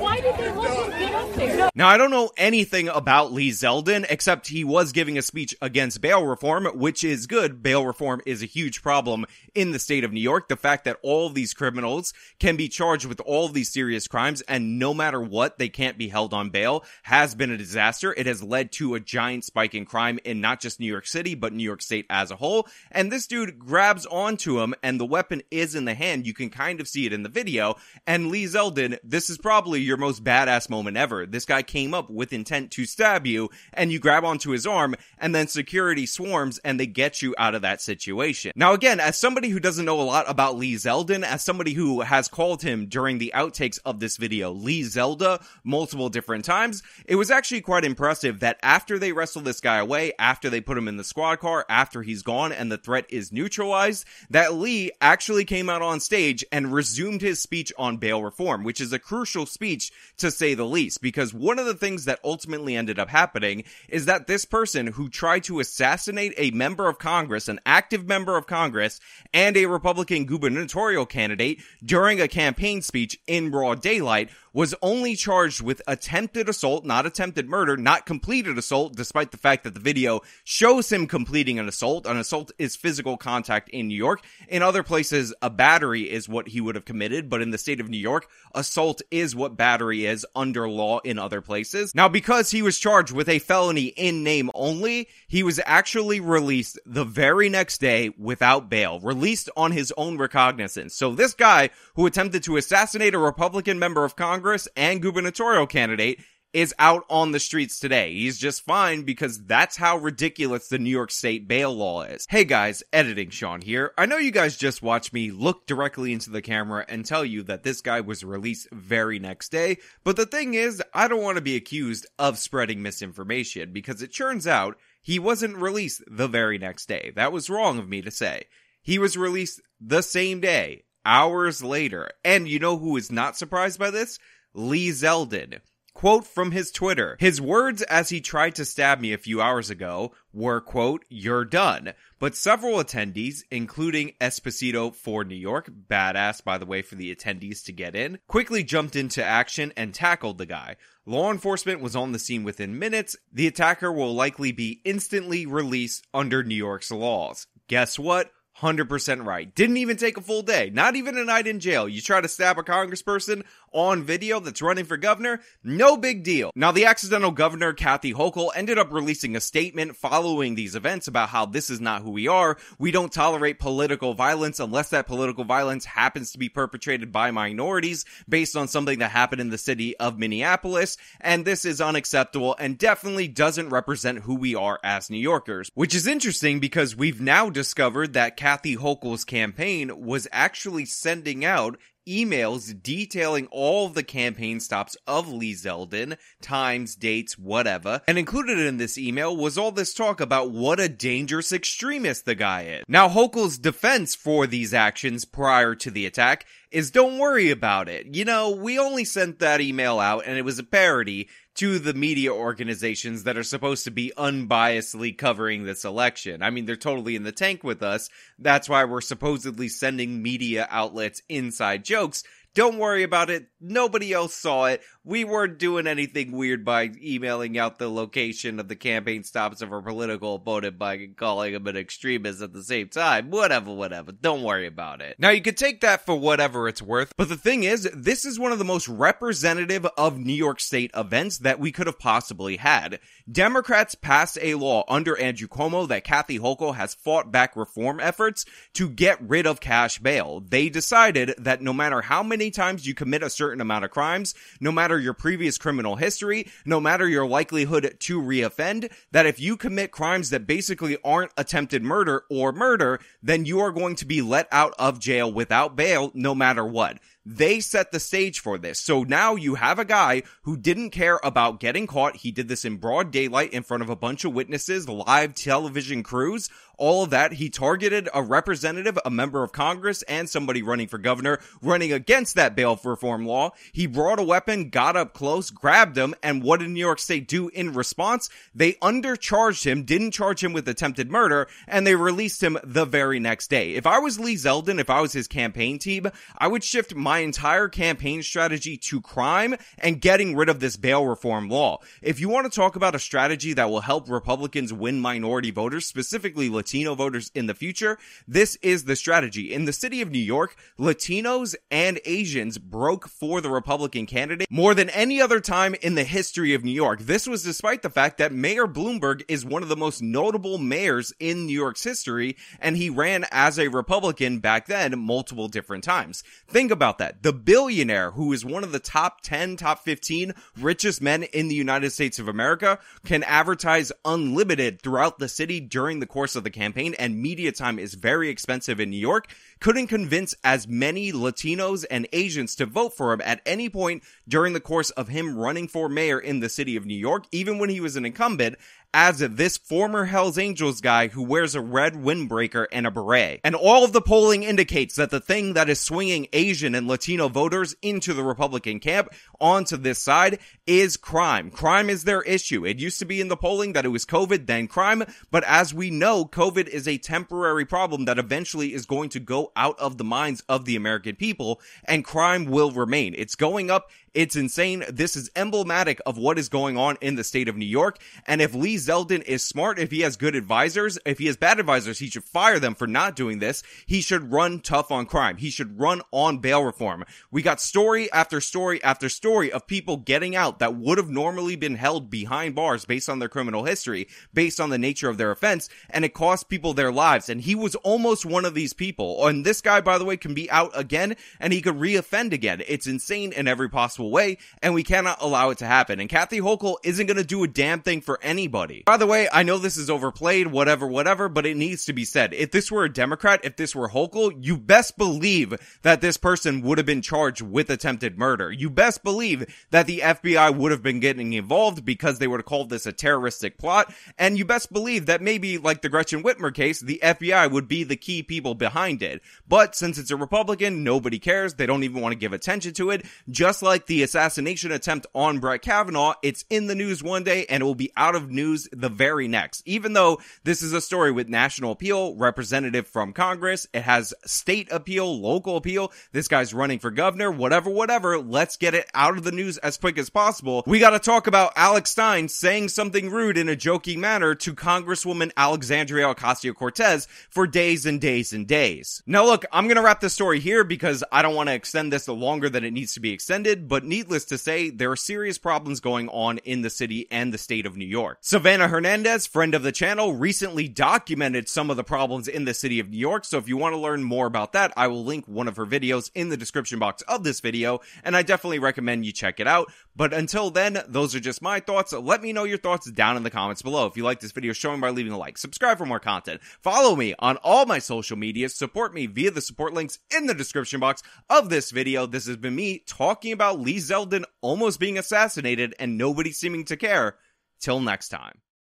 Why 0.00 0.20
did 0.20 0.36
they 0.36 0.52
let 0.52 0.76
him 0.78 0.98
get 0.98 1.14
up 1.14 1.34
there? 1.34 1.70
Now, 1.74 1.88
I 1.88 1.96
don't 1.96 2.10
know 2.10 2.30
anything 2.36 2.88
about 2.88 3.32
Lee 3.32 3.50
Zeldin, 3.50 4.06
except 4.08 4.48
he 4.48 4.62
was 4.62 4.92
giving 4.92 5.18
a 5.18 5.22
speech 5.22 5.54
against 5.60 6.00
bail 6.00 6.24
reform, 6.24 6.66
which 6.66 7.02
is 7.02 7.26
good. 7.26 7.62
Bail 7.62 7.84
reform 7.84 8.20
is 8.26 8.42
a 8.42 8.46
huge 8.46 8.82
problem 8.82 9.26
in 9.54 9.72
the 9.72 9.78
state 9.78 10.04
of 10.04 10.12
New 10.12 10.20
York. 10.20 10.48
The 10.48 10.56
fact 10.56 10.84
that 10.84 10.98
all 11.02 11.26
of 11.26 11.34
these 11.34 11.54
criminals 11.54 12.12
can 12.38 12.56
be 12.56 12.68
charged 12.68 13.06
with 13.06 13.20
all 13.20 13.46
of 13.46 13.54
these 13.54 13.72
serious 13.72 14.06
crimes 14.06 14.42
and 14.42 14.78
no 14.78 14.92
matter 14.94 15.20
what, 15.20 15.58
they 15.58 15.68
can't 15.68 15.98
be 15.98 16.08
held 16.08 16.34
on 16.34 16.50
bail 16.50 16.84
has 17.02 17.34
been 17.34 17.50
a 17.50 17.56
disaster. 17.56 18.12
It 18.12 18.26
has 18.26 18.42
led 18.42 18.72
to 18.72 18.94
a 18.94 19.00
giant 19.00 19.44
spike 19.44 19.74
in 19.74 19.86
crime 19.86 20.18
in 20.24 20.40
not 20.40 20.60
just 20.60 20.78
New 20.78 20.86
York 20.86 21.06
City, 21.06 21.34
but 21.34 21.52
New 21.52 21.64
York 21.64 21.82
State 21.82 22.06
as 22.10 22.30
a 22.30 22.36
whole. 22.36 22.68
And 22.90 23.10
this 23.10 23.26
dude 23.26 23.58
grabs 23.58 24.06
onto 24.06 24.60
him 24.60 24.74
and 24.82 25.00
the 25.00 25.06
weapon 25.06 25.31
is 25.50 25.74
in 25.74 25.86
the 25.86 25.94
hand. 25.94 26.26
You 26.26 26.34
can 26.34 26.50
kind 26.50 26.80
of 26.80 26.88
see 26.88 27.06
it 27.06 27.12
in 27.12 27.22
the 27.22 27.28
video. 27.30 27.76
And 28.06 28.28
Lee 28.28 28.44
Zeldin, 28.44 28.98
this 29.02 29.30
is 29.30 29.38
probably 29.38 29.80
your 29.80 29.96
most 29.96 30.22
badass 30.22 30.68
moment 30.68 30.96
ever. 30.96 31.24
This 31.24 31.46
guy 31.46 31.62
came 31.62 31.94
up 31.94 32.10
with 32.10 32.32
intent 32.32 32.70
to 32.72 32.84
stab 32.84 33.26
you 33.26 33.48
and 33.72 33.90
you 33.90 33.98
grab 33.98 34.24
onto 34.24 34.50
his 34.50 34.66
arm 34.66 34.94
and 35.18 35.34
then 35.34 35.46
security 35.46 36.06
swarms 36.06 36.58
and 36.58 36.78
they 36.78 36.86
get 36.86 37.22
you 37.22 37.34
out 37.38 37.54
of 37.54 37.62
that 37.62 37.80
situation. 37.80 38.52
Now 38.56 38.74
again, 38.74 39.00
as 39.00 39.18
somebody 39.18 39.48
who 39.48 39.60
doesn't 39.60 39.84
know 39.84 40.00
a 40.00 40.02
lot 40.02 40.28
about 40.28 40.56
Lee 40.56 40.74
Zeldin, 40.74 41.24
as 41.24 41.42
somebody 41.42 41.72
who 41.72 42.00
has 42.02 42.28
called 42.28 42.62
him 42.62 42.86
during 42.86 43.18
the 43.18 43.32
outtakes 43.34 43.78
of 43.84 44.00
this 44.00 44.16
video, 44.16 44.52
Lee 44.52 44.82
Zelda, 44.82 45.40
multiple 45.64 46.08
different 46.08 46.44
times, 46.44 46.82
it 47.06 47.16
was 47.16 47.30
actually 47.30 47.60
quite 47.60 47.84
impressive 47.84 48.40
that 48.40 48.58
after 48.62 48.98
they 48.98 49.12
wrestle 49.12 49.42
this 49.42 49.60
guy 49.60 49.78
away, 49.78 50.12
after 50.18 50.50
they 50.50 50.60
put 50.60 50.78
him 50.78 50.88
in 50.88 50.96
the 50.96 51.04
squad 51.04 51.36
car, 51.36 51.64
after 51.68 52.02
he's 52.02 52.22
gone 52.22 52.52
and 52.52 52.70
the 52.70 52.78
threat 52.78 53.06
is 53.08 53.32
neutralized, 53.32 54.04
that 54.30 54.54
Lee 54.54 54.90
actually 55.22 55.44
came 55.44 55.70
out 55.70 55.82
on 55.82 56.00
stage 56.00 56.44
and 56.50 56.72
resumed 56.72 57.20
his 57.20 57.40
speech 57.40 57.72
on 57.78 57.96
bail 57.96 58.20
reform, 58.24 58.64
which 58.64 58.80
is 58.80 58.92
a 58.92 58.98
crucial 58.98 59.46
speech 59.46 59.92
to 60.16 60.32
say 60.32 60.52
the 60.52 60.64
least, 60.64 61.00
because 61.00 61.32
one 61.32 61.60
of 61.60 61.64
the 61.64 61.76
things 61.76 62.06
that 62.06 62.18
ultimately 62.24 62.74
ended 62.74 62.98
up 62.98 63.08
happening 63.08 63.62
is 63.88 64.06
that 64.06 64.26
this 64.26 64.44
person 64.44 64.88
who 64.88 65.08
tried 65.08 65.44
to 65.44 65.60
assassinate 65.60 66.34
a 66.36 66.50
member 66.50 66.88
of 66.88 66.98
Congress, 66.98 67.46
an 67.46 67.60
active 67.64 68.04
member 68.04 68.36
of 68.36 68.48
Congress, 68.48 68.98
and 69.32 69.56
a 69.56 69.66
Republican 69.66 70.24
gubernatorial 70.24 71.06
candidate 71.06 71.62
during 71.84 72.20
a 72.20 72.26
campaign 72.26 72.82
speech 72.82 73.16
in 73.28 73.48
broad 73.48 73.80
daylight 73.80 74.28
was 74.52 74.74
only 74.82 75.16
charged 75.16 75.62
with 75.62 75.80
attempted 75.86 76.48
assault, 76.48 76.84
not 76.84 77.06
attempted 77.06 77.48
murder, 77.48 77.76
not 77.76 78.06
completed 78.06 78.58
assault, 78.58 78.94
despite 78.94 79.30
the 79.30 79.38
fact 79.38 79.64
that 79.64 79.74
the 79.74 79.80
video 79.80 80.20
shows 80.44 80.92
him 80.92 81.06
completing 81.06 81.58
an 81.58 81.68
assault. 81.68 82.06
An 82.06 82.18
assault 82.18 82.52
is 82.58 82.76
physical 82.76 83.16
contact 83.16 83.70
in 83.70 83.88
New 83.88 83.96
York. 83.96 84.20
In 84.48 84.62
other 84.62 84.82
places, 84.82 85.11
a 85.12 85.50
battery 85.50 86.10
is 86.10 86.28
what 86.28 86.48
he 86.48 86.60
would 86.60 86.74
have 86.74 86.84
committed, 86.84 87.28
but 87.28 87.42
in 87.42 87.50
the 87.50 87.58
state 87.58 87.80
of 87.80 87.88
New 87.88 87.98
York, 87.98 88.28
assault 88.54 89.02
is 89.10 89.36
what 89.36 89.56
battery 89.56 90.06
is 90.06 90.26
under 90.34 90.68
law 90.68 90.98
in 91.00 91.18
other 91.18 91.40
places. 91.40 91.94
Now, 91.94 92.08
because 92.08 92.50
he 92.50 92.62
was 92.62 92.78
charged 92.78 93.12
with 93.12 93.28
a 93.28 93.38
felony 93.38 93.86
in 93.86 94.22
name 94.22 94.50
only, 94.54 95.08
he 95.28 95.42
was 95.42 95.60
actually 95.64 96.20
released 96.20 96.78
the 96.86 97.04
very 97.04 97.48
next 97.48 97.80
day 97.80 98.10
without 98.18 98.68
bail, 98.68 99.00
released 99.00 99.50
on 99.56 99.72
his 99.72 99.92
own 99.96 100.18
recognizance. 100.18 100.94
So 100.94 101.14
this 101.14 101.34
guy 101.34 101.70
who 101.94 102.06
attempted 102.06 102.42
to 102.44 102.56
assassinate 102.56 103.14
a 103.14 103.18
Republican 103.18 103.78
member 103.78 104.04
of 104.04 104.16
Congress 104.16 104.68
and 104.76 105.02
gubernatorial 105.02 105.66
candidate 105.66 106.20
is 106.52 106.74
out 106.78 107.04
on 107.08 107.32
the 107.32 107.40
streets 107.40 107.80
today. 107.80 108.12
He's 108.12 108.38
just 108.38 108.64
fine 108.64 109.02
because 109.02 109.42
that's 109.44 109.76
how 109.76 109.96
ridiculous 109.96 110.68
the 110.68 110.78
New 110.78 110.90
York 110.90 111.10
State 111.10 111.48
bail 111.48 111.74
law 111.74 112.02
is. 112.02 112.26
Hey 112.28 112.44
guys, 112.44 112.82
editing 112.92 113.30
Sean 113.30 113.62
here. 113.62 113.92
I 113.96 114.06
know 114.06 114.18
you 114.18 114.30
guys 114.30 114.56
just 114.56 114.82
watched 114.82 115.12
me 115.12 115.30
look 115.30 115.66
directly 115.66 116.12
into 116.12 116.30
the 116.30 116.42
camera 116.42 116.84
and 116.88 117.06
tell 117.06 117.24
you 117.24 117.42
that 117.44 117.62
this 117.62 117.80
guy 117.80 118.02
was 118.02 118.22
released 118.22 118.68
very 118.70 119.18
next 119.18 119.50
day, 119.50 119.78
but 120.04 120.16
the 120.16 120.26
thing 120.26 120.54
is, 120.54 120.82
I 120.92 121.08
don't 121.08 121.22
want 121.22 121.36
to 121.36 121.42
be 121.42 121.56
accused 121.56 122.06
of 122.18 122.38
spreading 122.38 122.82
misinformation 122.82 123.72
because 123.72 124.02
it 124.02 124.14
turns 124.14 124.46
out 124.46 124.76
he 125.00 125.18
wasn't 125.18 125.56
released 125.56 126.02
the 126.06 126.28
very 126.28 126.58
next 126.58 126.86
day. 126.86 127.12
That 127.16 127.32
was 127.32 127.50
wrong 127.50 127.78
of 127.78 127.88
me 127.88 128.02
to 128.02 128.10
say. 128.10 128.44
He 128.82 128.98
was 128.98 129.16
released 129.16 129.60
the 129.80 130.02
same 130.02 130.40
day, 130.40 130.84
hours 131.04 131.62
later. 131.62 132.10
And 132.24 132.48
you 132.48 132.58
know 132.58 132.76
who 132.78 132.96
is 132.96 133.10
not 133.10 133.36
surprised 133.36 133.78
by 133.78 133.90
this? 133.90 134.18
Lee 134.54 134.90
Zeldin. 134.90 135.60
Quote 135.94 136.26
from 136.26 136.50
his 136.50 136.70
Twitter. 136.70 137.16
His 137.20 137.40
words 137.40 137.82
as 137.82 138.08
he 138.08 138.20
tried 138.20 138.54
to 138.56 138.64
stab 138.64 139.00
me 139.00 139.12
a 139.12 139.18
few 139.18 139.40
hours 139.40 139.70
ago 139.70 140.12
were, 140.32 140.60
quote, 140.60 141.04
you're 141.08 141.44
done. 141.44 141.92
But 142.18 142.34
several 142.34 142.82
attendees, 142.82 143.42
including 143.50 144.14
Esposito 144.20 144.94
for 144.94 145.24
New 145.24 145.36
York, 145.36 145.70
badass 145.88 146.42
by 146.42 146.58
the 146.58 146.66
way 146.66 146.82
for 146.82 146.94
the 146.94 147.14
attendees 147.14 147.62
to 147.64 147.72
get 147.72 147.94
in, 147.94 148.18
quickly 148.26 148.64
jumped 148.64 148.96
into 148.96 149.22
action 149.22 149.72
and 149.76 149.94
tackled 149.94 150.38
the 150.38 150.46
guy. 150.46 150.76
Law 151.04 151.30
enforcement 151.30 151.80
was 151.80 151.94
on 151.94 152.12
the 152.12 152.18
scene 152.18 152.44
within 152.44 152.78
minutes. 152.78 153.16
The 153.32 153.46
attacker 153.46 153.92
will 153.92 154.14
likely 154.14 154.52
be 154.52 154.80
instantly 154.84 155.46
released 155.46 156.06
under 156.14 156.42
New 156.42 156.54
York's 156.54 156.90
laws. 156.90 157.46
Guess 157.68 157.98
what? 157.98 158.30
100% 158.60 159.24
right. 159.24 159.52
Didn't 159.54 159.78
even 159.78 159.96
take 159.96 160.16
a 160.16 160.20
full 160.20 160.42
day. 160.42 160.70
Not 160.72 160.96
even 160.96 161.16
a 161.16 161.24
night 161.24 161.46
in 161.46 161.60
jail. 161.60 161.88
You 161.88 162.00
try 162.00 162.20
to 162.20 162.28
stab 162.28 162.58
a 162.58 162.62
congressperson 162.62 163.44
on 163.72 164.02
video 164.02 164.40
that's 164.40 164.62
running 164.62 164.84
for 164.84 164.96
governor, 164.96 165.40
no 165.64 165.96
big 165.96 166.22
deal. 166.22 166.50
Now, 166.54 166.72
the 166.72 166.84
accidental 166.84 167.30
governor, 167.30 167.72
Kathy 167.72 168.12
Hochul, 168.12 168.50
ended 168.54 168.78
up 168.78 168.92
releasing 168.92 169.34
a 169.34 169.40
statement 169.40 169.96
following 169.96 170.54
these 170.54 170.74
events 170.74 171.08
about 171.08 171.30
how 171.30 171.46
this 171.46 171.70
is 171.70 171.80
not 171.80 172.02
who 172.02 172.10
we 172.10 172.28
are. 172.28 172.58
We 172.78 172.90
don't 172.90 173.12
tolerate 173.12 173.58
political 173.58 174.14
violence 174.14 174.60
unless 174.60 174.90
that 174.90 175.06
political 175.06 175.44
violence 175.44 175.84
happens 175.84 176.32
to 176.32 176.38
be 176.38 176.48
perpetrated 176.48 177.12
by 177.12 177.30
minorities 177.30 178.04
based 178.28 178.56
on 178.56 178.68
something 178.68 178.98
that 178.98 179.10
happened 179.10 179.40
in 179.40 179.50
the 179.50 179.58
city 179.58 179.96
of 179.96 180.18
Minneapolis. 180.18 180.96
And 181.20 181.44
this 181.44 181.64
is 181.64 181.80
unacceptable 181.80 182.54
and 182.58 182.78
definitely 182.78 183.28
doesn't 183.28 183.70
represent 183.70 184.20
who 184.20 184.34
we 184.34 184.54
are 184.54 184.78
as 184.84 185.10
New 185.10 185.18
Yorkers. 185.18 185.70
Which 185.74 185.94
is 185.94 186.06
interesting 186.06 186.60
because 186.60 186.94
we've 186.94 187.20
now 187.20 187.48
discovered 187.48 188.12
that 188.12 188.36
Kathy 188.42 188.76
Hochul's 188.76 189.24
campaign 189.24 190.04
was 190.04 190.26
actually 190.32 190.84
sending 190.84 191.44
out 191.44 191.78
emails 192.08 192.74
detailing 192.82 193.46
all 193.52 193.88
the 193.88 194.02
campaign 194.02 194.58
stops 194.58 194.96
of 195.06 195.28
Lee 195.28 195.54
Zeldin, 195.54 196.16
times, 196.40 196.96
dates, 196.96 197.38
whatever. 197.38 198.00
And 198.08 198.18
included 198.18 198.58
in 198.58 198.78
this 198.78 198.98
email 198.98 199.36
was 199.36 199.56
all 199.56 199.70
this 199.70 199.94
talk 199.94 200.20
about 200.20 200.50
what 200.50 200.80
a 200.80 200.88
dangerous 200.88 201.52
extremist 201.52 202.24
the 202.24 202.34
guy 202.34 202.62
is. 202.62 202.84
Now, 202.88 203.08
Hochul's 203.08 203.58
defense 203.58 204.16
for 204.16 204.48
these 204.48 204.74
actions 204.74 205.24
prior 205.24 205.76
to 205.76 205.92
the 205.92 206.04
attack 206.04 206.44
is 206.72 206.90
don't 206.90 207.18
worry 207.18 207.50
about 207.50 207.88
it. 207.88 208.14
You 208.14 208.24
know, 208.24 208.50
we 208.50 208.78
only 208.78 209.04
sent 209.04 209.38
that 209.40 209.60
email 209.60 210.00
out 210.00 210.24
and 210.26 210.38
it 210.38 210.44
was 210.44 210.58
a 210.58 210.64
parody 210.64 211.28
to 211.54 211.78
the 211.78 211.92
media 211.92 212.32
organizations 212.32 213.24
that 213.24 213.36
are 213.36 213.42
supposed 213.42 213.84
to 213.84 213.90
be 213.90 214.12
unbiasedly 214.16 215.16
covering 215.16 215.64
this 215.64 215.84
election. 215.84 216.42
I 216.42 216.50
mean, 216.50 216.64
they're 216.64 216.76
totally 216.76 217.14
in 217.14 217.24
the 217.24 217.32
tank 217.32 217.62
with 217.62 217.82
us. 217.82 218.08
That's 218.38 218.68
why 218.68 218.84
we're 218.84 219.02
supposedly 219.02 219.68
sending 219.68 220.22
media 220.22 220.66
outlets 220.70 221.22
inside 221.28 221.84
jokes. 221.84 222.24
Don't 222.54 222.78
worry 222.78 223.02
about 223.02 223.30
it. 223.30 223.46
Nobody 223.60 224.12
else 224.12 224.34
saw 224.34 224.66
it 224.66 224.82
we 225.04 225.24
weren't 225.24 225.58
doing 225.58 225.88
anything 225.88 226.30
weird 226.30 226.64
by 226.64 226.90
emailing 227.02 227.58
out 227.58 227.78
the 227.78 227.90
location 227.90 228.60
of 228.60 228.68
the 228.68 228.76
campaign 228.76 229.24
stops 229.24 229.60
of 229.60 229.72
our 229.72 229.82
political 229.82 230.36
opponent 230.36 230.78
by 230.78 231.08
calling 231.16 231.54
him 231.54 231.66
an 231.66 231.76
extremist 231.76 232.40
at 232.40 232.52
the 232.52 232.62
same 232.62 232.88
time. 232.88 233.30
Whatever, 233.30 233.74
whatever. 233.74 234.12
Don't 234.12 234.44
worry 234.44 234.66
about 234.66 235.00
it. 235.00 235.16
Now, 235.18 235.30
you 235.30 235.42
could 235.42 235.56
take 235.56 235.80
that 235.80 236.06
for 236.06 236.14
whatever 236.14 236.68
it's 236.68 236.82
worth, 236.82 237.12
but 237.16 237.28
the 237.28 237.36
thing 237.36 237.64
is, 237.64 237.90
this 237.92 238.24
is 238.24 238.38
one 238.38 238.52
of 238.52 238.60
the 238.60 238.64
most 238.64 238.88
representative 238.88 239.84
of 239.98 240.18
New 240.18 240.32
York 240.32 240.60
State 240.60 240.92
events 240.94 241.38
that 241.38 241.58
we 241.58 241.72
could 241.72 241.88
have 241.88 241.98
possibly 241.98 242.58
had. 242.58 243.00
Democrats 243.30 243.96
passed 243.96 244.38
a 244.40 244.54
law 244.54 244.84
under 244.88 245.18
Andrew 245.18 245.48
Cuomo 245.48 245.88
that 245.88 246.04
Kathy 246.04 246.38
Hochul 246.38 246.76
has 246.76 246.94
fought 246.94 247.32
back 247.32 247.56
reform 247.56 247.98
efforts 247.98 248.44
to 248.74 248.88
get 248.88 249.20
rid 249.20 249.46
of 249.46 249.60
cash 249.60 249.98
bail. 249.98 250.40
They 250.40 250.68
decided 250.68 251.34
that 251.38 251.60
no 251.60 251.72
matter 251.72 252.02
how 252.02 252.22
many 252.22 252.41
times 252.50 252.86
you 252.86 252.94
commit 252.94 253.22
a 253.22 253.30
certain 253.30 253.60
amount 253.60 253.84
of 253.84 253.90
crimes, 253.90 254.34
no 254.60 254.70
matter 254.70 254.92
matter 254.92 255.00
your 255.00 255.14
previous 255.14 255.56
criminal 255.56 255.96
history, 255.96 256.46
no 256.66 256.78
matter 256.78 257.08
your 257.08 257.24
likelihood 257.24 257.96
to 257.98 258.20
reoffend, 258.20 258.92
that 259.10 259.24
if 259.24 259.40
you 259.40 259.56
commit 259.56 259.90
crimes 259.90 260.28
that 260.28 260.46
basically 260.46 260.98
aren't 261.02 261.32
attempted 261.38 261.82
murder 261.82 262.24
or 262.28 262.52
murder, 262.52 263.00
then 263.22 263.46
you 263.46 263.58
are 263.60 263.72
going 263.72 263.94
to 263.94 264.04
be 264.04 264.20
let 264.20 264.46
out 264.52 264.74
of 264.78 264.98
jail 264.98 265.32
without 265.32 265.76
bail 265.76 266.10
no 266.12 266.34
matter 266.34 266.64
what. 266.64 266.98
They 267.24 267.60
set 267.60 267.92
the 267.92 268.00
stage 268.00 268.40
for 268.40 268.58
this. 268.58 268.80
So 268.80 269.04
now 269.04 269.36
you 269.36 269.54
have 269.54 269.78
a 269.78 269.84
guy 269.84 270.22
who 270.42 270.56
didn't 270.56 270.90
care 270.90 271.20
about 271.22 271.60
getting 271.60 271.86
caught. 271.86 272.16
He 272.16 272.32
did 272.32 272.48
this 272.48 272.64
in 272.64 272.78
broad 272.78 273.10
daylight 273.10 273.52
in 273.52 273.62
front 273.62 273.82
of 273.82 273.90
a 273.90 273.96
bunch 273.96 274.24
of 274.24 274.34
witnesses, 274.34 274.88
live 274.88 275.34
television 275.34 276.02
crews, 276.02 276.50
all 276.78 277.04
of 277.04 277.10
that. 277.10 277.34
He 277.34 277.48
targeted 277.48 278.08
a 278.12 278.22
representative, 278.22 278.98
a 279.04 279.10
member 279.10 279.44
of 279.44 279.52
Congress, 279.52 280.02
and 280.02 280.28
somebody 280.28 280.62
running 280.62 280.88
for 280.88 280.98
governor, 280.98 281.38
running 281.60 281.92
against 281.92 282.34
that 282.34 282.56
bail 282.56 282.78
reform 282.82 283.24
law. 283.24 283.52
He 283.72 283.86
brought 283.86 284.18
a 284.18 284.24
weapon, 284.24 284.70
got 284.70 284.96
up 284.96 285.14
close, 285.14 285.50
grabbed 285.50 285.96
him, 285.96 286.14
and 286.24 286.42
what 286.42 286.58
did 286.58 286.70
New 286.70 286.80
York 286.80 286.98
State 286.98 287.28
do 287.28 287.48
in 287.50 287.72
response? 287.72 288.28
They 288.52 288.72
undercharged 288.74 289.64
him, 289.64 289.84
didn't 289.84 290.10
charge 290.10 290.42
him 290.42 290.52
with 290.52 290.68
attempted 290.68 291.10
murder, 291.10 291.46
and 291.68 291.86
they 291.86 291.94
released 291.94 292.42
him 292.42 292.58
the 292.64 292.84
very 292.84 293.20
next 293.20 293.48
day. 293.48 293.74
If 293.74 293.86
I 293.86 293.98
was 293.98 294.18
Lee 294.18 294.34
Zeldin, 294.34 294.80
if 294.80 294.90
I 294.90 295.00
was 295.00 295.12
his 295.12 295.28
campaign 295.28 295.78
team, 295.78 296.10
I 296.36 296.48
would 296.48 296.64
shift 296.64 296.94
my 296.94 297.11
entire 297.18 297.68
campaign 297.68 298.22
strategy 298.22 298.76
to 298.76 299.00
crime 299.00 299.56
and 299.78 300.00
getting 300.00 300.36
rid 300.36 300.48
of 300.48 300.60
this 300.60 300.76
bail 300.76 301.04
reform 301.04 301.48
law. 301.48 301.78
If 302.00 302.20
you 302.20 302.28
want 302.28 302.50
to 302.50 302.56
talk 302.56 302.76
about 302.76 302.94
a 302.94 302.98
strategy 302.98 303.52
that 303.54 303.70
will 303.70 303.80
help 303.80 304.08
Republicans 304.08 304.72
win 304.72 305.00
minority 305.00 305.50
voters, 305.50 305.86
specifically 305.86 306.48
Latino 306.48 306.94
voters 306.94 307.30
in 307.34 307.46
the 307.46 307.54
future, 307.54 307.98
this 308.26 308.56
is 308.56 308.84
the 308.84 308.96
strategy. 308.96 309.52
In 309.52 309.64
the 309.64 309.72
city 309.72 310.00
of 310.00 310.10
New 310.10 310.18
York, 310.18 310.56
Latinos 310.78 311.54
and 311.70 312.00
Asians 312.04 312.58
broke 312.58 313.08
for 313.08 313.40
the 313.40 313.50
Republican 313.50 314.06
candidate 314.06 314.46
more 314.50 314.74
than 314.74 314.90
any 314.90 315.20
other 315.20 315.40
time 315.40 315.74
in 315.82 315.94
the 315.94 316.04
history 316.04 316.54
of 316.54 316.64
New 316.64 316.70
York. 316.70 317.00
This 317.00 317.26
was 317.26 317.42
despite 317.42 317.82
the 317.82 317.90
fact 317.90 318.18
that 318.18 318.32
Mayor 318.32 318.66
Bloomberg 318.66 319.22
is 319.28 319.44
one 319.44 319.62
of 319.62 319.68
the 319.68 319.76
most 319.76 320.02
notable 320.02 320.58
mayors 320.58 321.12
in 321.18 321.46
New 321.46 321.52
York's 321.52 321.84
history, 321.84 322.36
and 322.60 322.76
he 322.76 322.90
ran 322.90 323.26
as 323.30 323.58
a 323.58 323.68
Republican 323.68 324.38
back 324.38 324.66
then 324.66 324.98
multiple 324.98 325.48
different 325.48 325.84
times. 325.84 326.22
Think 326.46 326.70
about 326.70 326.98
that. 326.98 327.01
The 327.22 327.32
billionaire 327.32 328.12
who 328.12 328.32
is 328.32 328.44
one 328.44 328.64
of 328.64 328.72
the 328.72 328.78
top 328.78 329.20
10, 329.22 329.56
top 329.56 329.84
15 329.84 330.34
richest 330.58 331.02
men 331.02 331.22
in 331.24 331.48
the 331.48 331.54
United 331.54 331.90
States 331.90 332.18
of 332.18 332.28
America 332.28 332.78
can 333.04 333.22
advertise 333.24 333.92
unlimited 334.04 334.80
throughout 334.82 335.18
the 335.18 335.28
city 335.28 335.60
during 335.60 336.00
the 336.00 336.06
course 336.06 336.36
of 336.36 336.44
the 336.44 336.50
campaign 336.50 336.94
and 336.98 337.20
media 337.20 337.52
time 337.52 337.78
is 337.78 337.94
very 337.94 338.28
expensive 338.28 338.80
in 338.80 338.90
New 338.90 338.96
York, 338.96 339.28
couldn't 339.62 339.86
convince 339.86 340.34
as 340.42 340.66
many 340.66 341.12
Latinos 341.12 341.84
and 341.88 342.08
Asians 342.12 342.56
to 342.56 342.66
vote 342.66 342.94
for 342.94 343.12
him 343.12 343.20
at 343.24 343.40
any 343.46 343.68
point 343.68 344.02
during 344.26 344.54
the 344.54 344.60
course 344.60 344.90
of 344.90 345.06
him 345.06 345.38
running 345.38 345.68
for 345.68 345.88
mayor 345.88 346.18
in 346.18 346.40
the 346.40 346.48
city 346.48 346.74
of 346.74 346.84
New 346.84 346.96
York, 346.96 347.26
even 347.30 347.58
when 347.58 347.70
he 347.70 347.80
was 347.80 347.94
an 347.94 348.04
incumbent, 348.04 348.56
as 348.94 349.18
this 349.20 349.56
former 349.56 350.04
Hells 350.04 350.36
Angels 350.36 350.80
guy 350.80 351.08
who 351.08 351.22
wears 351.22 351.54
a 351.54 351.60
red 351.60 351.94
windbreaker 351.94 352.66
and 352.70 352.86
a 352.86 352.90
beret. 352.90 353.40
And 353.42 353.54
all 353.54 353.84
of 353.84 353.92
the 353.92 354.02
polling 354.02 354.42
indicates 354.42 354.96
that 354.96 355.10
the 355.10 355.20
thing 355.20 355.54
that 355.54 355.70
is 355.70 355.80
swinging 355.80 356.26
Asian 356.32 356.74
and 356.74 356.86
Latino 356.86 357.28
voters 357.28 357.74
into 357.80 358.12
the 358.12 358.22
Republican 358.22 358.80
camp 358.80 359.08
onto 359.40 359.76
this 359.76 359.98
side 359.98 360.40
is 360.66 360.96
crime. 360.96 361.50
Crime 361.50 361.88
is 361.88 362.04
their 362.04 362.22
issue. 362.22 362.66
It 362.66 362.80
used 362.80 362.98
to 362.98 363.06
be 363.06 363.20
in 363.20 363.28
the 363.28 363.36
polling 363.36 363.72
that 363.72 363.86
it 363.86 363.88
was 363.88 364.04
COVID, 364.04 364.46
then 364.46 364.68
crime. 364.68 365.04
But 365.30 365.44
as 365.44 365.72
we 365.72 365.90
know, 365.90 366.26
COVID 366.26 366.68
is 366.68 366.86
a 366.86 366.98
temporary 366.98 367.64
problem 367.64 368.04
that 368.04 368.18
eventually 368.18 368.74
is 368.74 368.84
going 368.84 369.08
to 369.10 369.20
go 369.20 369.51
out 369.56 369.78
of 369.78 369.98
the 369.98 370.04
minds 370.04 370.42
of 370.48 370.64
the 370.64 370.76
American 370.76 371.16
people 371.16 371.60
and 371.84 372.04
crime 372.04 372.46
will 372.46 372.70
remain. 372.70 373.14
It's 373.16 373.34
going 373.34 373.70
up. 373.70 373.90
It's 374.14 374.36
insane. 374.36 374.84
This 374.90 375.16
is 375.16 375.30
emblematic 375.34 375.98
of 376.04 376.18
what 376.18 376.38
is 376.38 376.50
going 376.50 376.76
on 376.76 376.98
in 377.00 377.14
the 377.14 377.24
state 377.24 377.48
of 377.48 377.56
New 377.56 377.64
York. 377.64 377.98
And 378.26 378.42
if 378.42 378.52
Lee 378.52 378.76
Zeldin 378.76 379.22
is 379.22 379.42
smart, 379.42 379.78
if 379.78 379.90
he 379.90 380.00
has 380.00 380.18
good 380.18 380.36
advisors, 380.36 380.98
if 381.06 381.18
he 381.18 381.26
has 381.26 381.38
bad 381.38 381.58
advisors, 381.58 381.98
he 381.98 382.08
should 382.08 382.24
fire 382.24 382.58
them 382.58 382.74
for 382.74 382.86
not 382.86 383.16
doing 383.16 383.38
this. 383.38 383.62
He 383.86 384.02
should 384.02 384.30
run 384.30 384.60
tough 384.60 384.90
on 384.90 385.06
crime. 385.06 385.38
He 385.38 385.48
should 385.48 385.80
run 385.80 386.02
on 386.10 386.40
bail 386.40 386.62
reform. 386.62 387.06
We 387.30 387.40
got 387.40 387.58
story 387.58 388.12
after 388.12 388.42
story 388.42 388.84
after 388.84 389.08
story 389.08 389.50
of 389.50 389.66
people 389.66 389.96
getting 389.96 390.36
out 390.36 390.58
that 390.58 390.76
would 390.76 390.98
have 390.98 391.08
normally 391.08 391.56
been 391.56 391.76
held 391.76 392.10
behind 392.10 392.54
bars 392.54 392.84
based 392.84 393.08
on 393.08 393.18
their 393.18 393.30
criminal 393.30 393.64
history, 393.64 394.08
based 394.34 394.60
on 394.60 394.68
the 394.68 394.76
nature 394.76 395.08
of 395.08 395.16
their 395.16 395.30
offense, 395.30 395.70
and 395.88 396.04
it 396.04 396.12
cost 396.12 396.50
people 396.50 396.74
their 396.74 396.92
lives. 396.92 397.30
And 397.30 397.40
he 397.40 397.54
was 397.54 397.76
almost 397.76 398.26
one 398.26 398.44
of 398.44 398.52
these 398.52 398.74
people. 398.74 399.26
And 399.26 399.46
this 399.46 399.62
guy, 399.62 399.80
by 399.80 399.96
the 399.96 400.04
way, 400.04 400.18
can 400.18 400.34
be 400.34 400.50
out 400.50 400.72
again 400.74 401.16
and 401.40 401.54
he 401.54 401.62
could 401.62 401.76
reoffend 401.76 402.34
again. 402.34 402.62
It's 402.68 402.86
insane 402.86 403.32
in 403.32 403.48
every 403.48 403.70
possible 403.70 404.01
way, 404.10 404.38
and 404.62 404.74
we 404.74 404.82
cannot 404.82 405.20
allow 405.20 405.50
it 405.50 405.58
to 405.58 405.66
happen. 405.66 406.00
And 406.00 406.08
Kathy 406.08 406.40
Hochul 406.40 406.76
isn't 406.84 407.06
going 407.06 407.16
to 407.16 407.24
do 407.24 407.42
a 407.44 407.48
damn 407.48 407.82
thing 407.82 408.00
for 408.00 408.18
anybody. 408.22 408.82
By 408.86 408.96
the 408.96 409.06
way, 409.06 409.28
I 409.32 409.42
know 409.42 409.58
this 409.58 409.76
is 409.76 409.90
overplayed, 409.90 410.48
whatever, 410.48 410.86
whatever, 410.86 411.28
but 411.28 411.46
it 411.46 411.56
needs 411.56 411.84
to 411.86 411.92
be 411.92 412.04
said. 412.04 412.34
If 412.34 412.50
this 412.50 412.70
were 412.70 412.84
a 412.84 412.92
Democrat, 412.92 413.40
if 413.44 413.56
this 413.56 413.74
were 413.74 413.88
Hochul, 413.88 414.36
you 414.40 414.56
best 414.56 414.96
believe 414.96 415.54
that 415.82 416.00
this 416.00 416.16
person 416.16 416.62
would 416.62 416.78
have 416.78 416.86
been 416.86 417.02
charged 417.02 417.42
with 417.42 417.70
attempted 417.70 418.18
murder. 418.18 418.50
You 418.50 418.70
best 418.70 419.02
believe 419.02 419.46
that 419.70 419.86
the 419.86 420.00
FBI 420.00 420.56
would 420.56 420.72
have 420.72 420.82
been 420.82 421.00
getting 421.00 421.32
involved 421.32 421.84
because 421.84 422.18
they 422.18 422.26
would 422.26 422.40
have 422.40 422.46
called 422.46 422.70
this 422.70 422.86
a 422.86 422.92
terroristic 422.92 423.58
plot. 423.58 423.92
And 424.18 424.38
you 424.38 424.44
best 424.44 424.72
believe 424.72 425.06
that 425.06 425.22
maybe, 425.22 425.58
like 425.58 425.82
the 425.82 425.88
Gretchen 425.88 426.22
Whitmer 426.22 426.54
case, 426.54 426.80
the 426.80 427.00
FBI 427.02 427.50
would 427.50 427.68
be 427.68 427.84
the 427.84 427.96
key 427.96 428.22
people 428.22 428.54
behind 428.54 429.02
it. 429.02 429.22
But 429.48 429.74
since 429.74 429.98
it's 429.98 430.10
a 430.10 430.16
Republican, 430.16 430.84
nobody 430.84 431.18
cares. 431.18 431.54
They 431.54 431.66
don't 431.66 431.84
even 431.84 432.00
want 432.00 432.12
to 432.12 432.18
give 432.18 432.32
attention 432.32 432.74
to 432.74 432.90
it. 432.90 433.04
Just 433.28 433.62
like 433.62 433.86
the 433.86 433.91
assassination 434.00 434.72
attempt 434.72 435.06
on 435.14 435.38
Brett 435.38 435.60
Kavanaugh, 435.60 436.14
it's 436.22 436.46
in 436.48 436.68
the 436.68 436.74
news 436.74 437.02
one 437.02 437.24
day 437.24 437.44
and 437.50 437.60
it 437.62 437.66
will 437.66 437.74
be 437.74 437.92
out 437.94 438.14
of 438.14 438.30
news 438.30 438.66
the 438.72 438.88
very 438.88 439.28
next. 439.28 439.62
Even 439.66 439.92
though 439.92 440.18
this 440.44 440.62
is 440.62 440.72
a 440.72 440.80
story 440.80 441.12
with 441.12 441.28
national 441.28 441.72
appeal, 441.72 442.16
representative 442.16 442.86
from 442.86 443.12
Congress, 443.12 443.66
it 443.74 443.82
has 443.82 444.14
state 444.24 444.72
appeal, 444.72 445.20
local 445.20 445.56
appeal. 445.56 445.92
This 446.12 446.28
guy's 446.28 446.54
running 446.54 446.78
for 446.78 446.90
governor, 446.90 447.30
whatever, 447.30 447.68
whatever. 447.68 448.18
Let's 448.18 448.56
get 448.56 448.74
it 448.74 448.88
out 448.94 449.18
of 449.18 449.24
the 449.24 449.32
news 449.32 449.58
as 449.58 449.76
quick 449.76 449.98
as 449.98 450.08
possible. 450.08 450.62
We 450.66 450.78
got 450.78 450.90
to 450.90 450.98
talk 450.98 451.26
about 451.26 451.52
Alex 451.56 451.90
Stein 451.90 452.28
saying 452.28 452.68
something 452.68 453.10
rude 453.10 453.36
in 453.36 453.48
a 453.48 453.56
joking 453.56 454.00
manner 454.00 454.34
to 454.36 454.54
Congresswoman 454.54 455.32
Alexandria 455.36 456.14
Ocasio 456.14 456.54
Cortez 456.54 457.08
for 457.28 457.46
days 457.46 457.84
and 457.84 458.00
days 458.00 458.32
and 458.32 458.46
days. 458.46 459.02
Now, 459.06 459.24
look, 459.24 459.44
I'm 459.52 459.64
going 459.64 459.76
to 459.76 459.82
wrap 459.82 460.00
this 460.00 460.14
story 460.14 460.38
here 460.38 460.62
because 460.62 461.02
I 461.10 461.22
don't 461.22 461.34
want 461.34 461.48
to 461.48 461.54
extend 461.54 461.92
this 461.92 462.04
the 462.04 462.14
longer 462.14 462.48
than 462.48 462.64
it 462.64 462.72
needs 462.72 462.94
to 462.94 463.00
be 463.00 463.10
extended, 463.10 463.68
but 463.82 463.88
needless 463.88 464.24
to 464.26 464.38
say, 464.38 464.70
there 464.70 464.92
are 464.92 464.96
serious 464.96 465.38
problems 465.38 465.80
going 465.80 466.08
on 466.10 466.38
in 466.38 466.62
the 466.62 466.70
city 466.70 467.08
and 467.10 467.34
the 467.34 467.38
state 467.38 467.66
of 467.66 467.76
New 467.76 467.84
York. 467.84 468.18
Savannah 468.20 468.68
Hernandez, 468.68 469.26
friend 469.26 469.56
of 469.56 469.64
the 469.64 469.72
channel, 469.72 470.14
recently 470.14 470.68
documented 470.68 471.48
some 471.48 471.68
of 471.68 471.76
the 471.76 471.82
problems 471.82 472.28
in 472.28 472.44
the 472.44 472.54
city 472.54 472.78
of 472.78 472.88
New 472.88 472.98
York. 472.98 473.24
So 473.24 473.38
if 473.38 473.48
you 473.48 473.56
want 473.56 473.74
to 473.74 473.80
learn 473.80 474.04
more 474.04 474.26
about 474.26 474.52
that, 474.52 474.72
I 474.76 474.86
will 474.86 475.04
link 475.04 475.26
one 475.26 475.48
of 475.48 475.56
her 475.56 475.66
videos 475.66 476.12
in 476.14 476.28
the 476.28 476.36
description 476.36 476.78
box 476.78 477.02
of 477.08 477.24
this 477.24 477.40
video, 477.40 477.80
and 478.04 478.16
I 478.16 478.22
definitely 478.22 478.60
recommend 478.60 479.04
you 479.04 479.10
check 479.10 479.40
it 479.40 479.48
out. 479.48 479.72
But 479.94 480.14
until 480.14 480.50
then, 480.50 480.82
those 480.88 481.14
are 481.14 481.20
just 481.20 481.42
my 481.42 481.60
thoughts. 481.60 481.92
Let 481.92 482.22
me 482.22 482.32
know 482.32 482.44
your 482.44 482.58
thoughts 482.58 482.90
down 482.90 483.16
in 483.16 483.22
the 483.22 483.30
comments 483.30 483.60
below. 483.60 483.86
If 483.86 483.96
you 483.96 484.04
like 484.04 484.20
this 484.20 484.32
video, 484.32 484.52
show 484.52 484.74
me 484.74 484.80
by 484.80 484.90
leaving 484.90 485.12
a 485.12 485.18
like, 485.18 485.36
subscribe 485.36 485.78
for 485.78 485.86
more 485.86 486.00
content, 486.00 486.40
follow 486.62 486.96
me 486.96 487.14
on 487.18 487.36
all 487.38 487.66
my 487.66 487.78
social 487.78 488.16
medias, 488.16 488.54
support 488.54 488.94
me 488.94 489.06
via 489.06 489.30
the 489.30 489.40
support 489.40 489.74
links 489.74 489.98
in 490.16 490.26
the 490.26 490.34
description 490.34 490.80
box 490.80 491.02
of 491.28 491.50
this 491.50 491.70
video. 491.70 492.06
This 492.06 492.26
has 492.26 492.38
been 492.38 492.54
me 492.54 492.82
talking 492.86 493.32
about 493.32 493.60
Lee 493.60 493.76
Zeldin 493.76 494.24
almost 494.40 494.80
being 494.80 494.96
assassinated 494.96 495.74
and 495.78 495.98
nobody 495.98 496.32
seeming 496.32 496.64
to 496.66 496.76
care. 496.76 497.16
Till 497.60 497.78
next 497.78 498.08
time. 498.08 498.40